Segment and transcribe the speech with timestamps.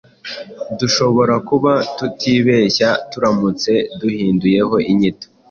[0.79, 5.27] Dushobora kuba tutibeshya turamutse duhinduyeho inyito